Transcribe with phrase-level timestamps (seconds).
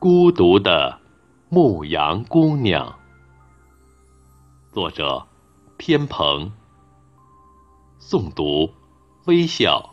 [0.00, 0.96] 孤独的
[1.48, 2.96] 牧羊姑娘，
[4.72, 5.26] 作者：
[5.76, 6.52] 天鹏，
[8.00, 8.72] 诵读：
[9.26, 9.92] 微笑，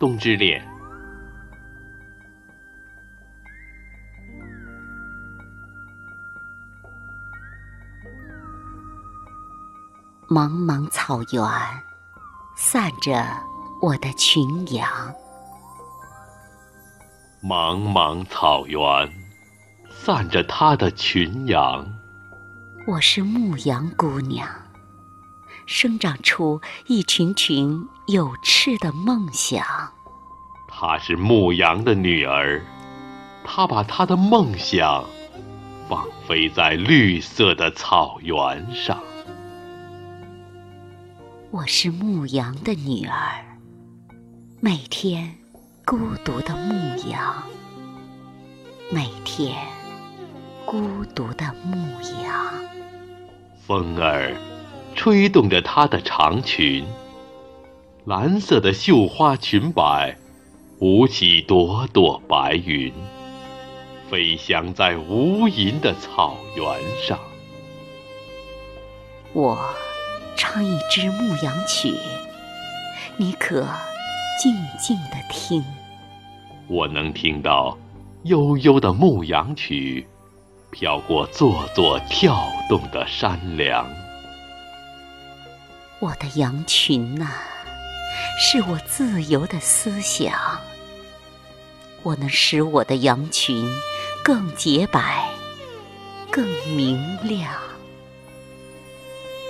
[0.00, 0.66] 冬之恋。
[10.26, 11.44] 茫茫草原，
[12.56, 13.22] 散着
[13.82, 14.42] 我的群
[14.72, 14.88] 羊。
[17.42, 18.80] 茫茫草原，
[20.04, 21.82] 散着他的群羊。
[22.86, 24.46] 我是牧羊姑娘，
[25.64, 29.64] 生长出一群群有翅的梦想。
[30.68, 32.62] 她是牧羊的女儿，
[33.46, 35.06] 她把她的梦想
[35.88, 39.02] 放飞在绿色的草原上。
[41.50, 43.42] 我是牧羊的女儿，
[44.60, 45.34] 每天
[45.86, 47.42] 孤独的牧羊，
[48.92, 49.56] 每天
[50.66, 51.76] 孤独的牧
[52.22, 52.52] 羊。
[53.66, 54.34] 风儿
[54.94, 56.84] 吹动着她的长裙，
[58.04, 60.16] 蓝色的绣花裙摆
[60.80, 62.92] 舞起朵朵白云，
[64.10, 66.66] 飞翔在无垠的草原
[67.06, 67.18] 上。
[69.32, 69.58] 我。
[70.36, 71.94] 唱一支牧羊曲，
[73.16, 73.64] 你可
[74.42, 75.64] 静静地听。
[76.66, 77.78] 我能听到
[78.24, 80.04] 悠悠的牧羊曲，
[80.74, 83.86] 飘过座座跳动的山梁。
[86.00, 87.28] 我的羊群呐，
[88.40, 90.34] 是我自由的思想。
[92.02, 93.64] 我能使我的羊群
[94.24, 95.28] 更洁白，
[96.28, 96.44] 更
[96.74, 97.54] 明亮。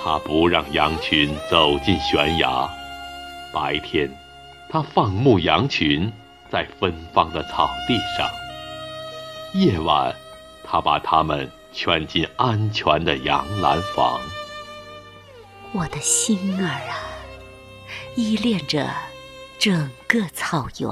[0.00, 2.70] 他不让羊群走进悬崖。
[3.52, 4.08] 白天，
[4.70, 6.10] 他放牧羊群
[6.48, 8.30] 在芬芳的草地上；
[9.54, 10.14] 夜晚，
[10.70, 14.20] 他把它们圈进安全的羊栏房。
[15.72, 17.00] 我的心儿啊，
[18.16, 18.90] 依恋着
[19.58, 20.90] 整个草原。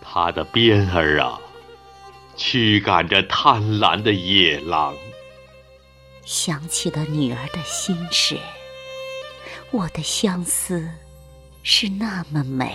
[0.00, 1.38] 他的鞭儿啊，
[2.36, 4.94] 驱赶着贪婪的野狼。
[6.24, 8.36] 想起了女儿的心事，
[9.70, 10.90] 我的相思
[11.62, 12.74] 是那么美，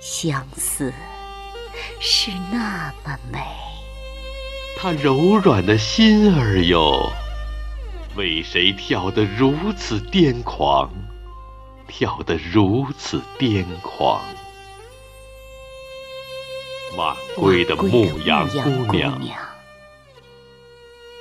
[0.00, 0.90] 相思
[2.00, 3.40] 是那么美。
[4.78, 7.10] 她柔软的心儿哟，
[8.14, 10.90] 为谁跳得如此癫狂，
[11.88, 14.20] 跳得如此癫狂？
[16.94, 19.18] 晚归的牧羊姑娘。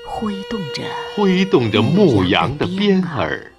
[0.05, 0.83] 挥动着
[1.15, 3.51] 挥动着牧羊的鞭儿，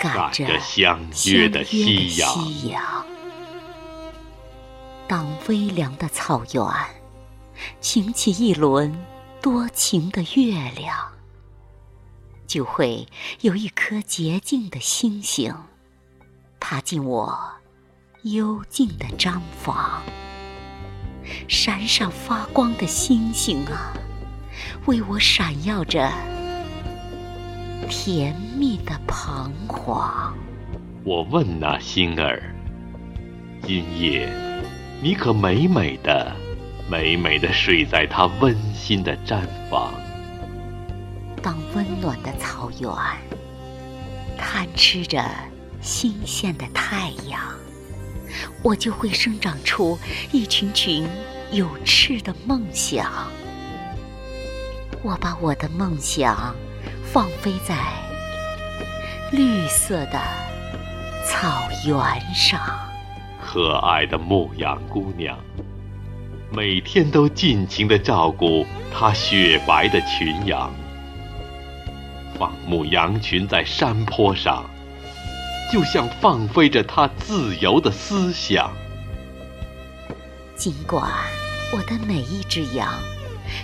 [0.00, 3.04] 赶着相约的夕阳。
[5.08, 6.64] 当微凉的草原
[7.80, 8.94] 擎起一轮
[9.40, 10.96] 多情的月亮，
[12.46, 13.06] 就会
[13.40, 15.54] 有一颗洁净的星星
[16.58, 17.38] 爬进我
[18.22, 20.02] 幽静的毡房。
[21.48, 23.92] 闪闪发光的星星啊，
[24.86, 26.10] 为我闪耀着
[27.88, 30.34] 甜蜜的彷徨。
[31.04, 32.54] 我问那星儿：
[33.62, 34.28] 今夜
[35.00, 36.34] 你可美美的、
[36.90, 39.40] 美美的睡在它温馨的毡
[39.70, 39.94] 房？
[41.40, 42.90] 当温暖的草原
[44.36, 45.24] 贪吃着
[45.80, 47.40] 新鲜的太阳。
[48.62, 49.96] 我就会生长出
[50.32, 51.08] 一群群
[51.52, 53.06] 有翅的梦想。
[55.04, 56.54] 我把我的梦想
[57.04, 57.76] 放飞在
[59.30, 60.20] 绿色的
[61.24, 62.60] 草原上。
[63.40, 65.38] 可爱的牧羊姑娘，
[66.52, 70.72] 每天都尽情地照顾它雪白的群羊，
[72.36, 74.68] 放牧羊群在山坡上。
[75.72, 78.72] 就像放飞着他自由的思想。
[80.56, 81.08] 尽管
[81.72, 82.92] 我的每一只羊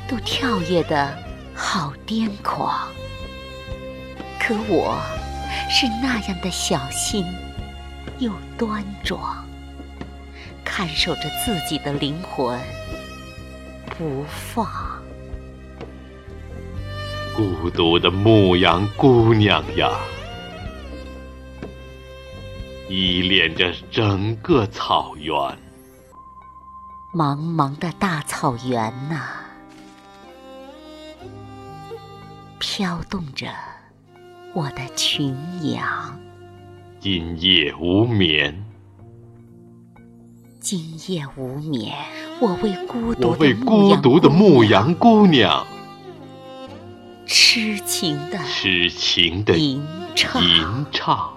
[0.09, 1.19] 都跳跃的
[1.53, 2.89] 好癫狂，
[4.39, 4.97] 可我
[5.69, 7.25] 是那样的小心
[8.21, 9.45] 又端庄，
[10.67, 12.61] 看守着自己的灵魂
[13.97, 14.67] 不放。
[17.35, 19.91] 孤独的牧羊姑娘呀！
[22.91, 25.35] 依恋着整个草原，
[27.15, 29.23] 茫茫的大草原呐，
[32.59, 33.49] 飘动着
[34.55, 35.35] 我的群
[35.73, 36.21] 羊。
[37.01, 38.66] 今夜无眠，
[40.69, 41.95] 今夜无眠，
[42.41, 45.65] 我为孤独我为孤独的牧羊姑娘
[47.25, 49.81] 痴情的痴情的吟
[50.17, 50.43] 唱。
[50.43, 51.36] 吟唱。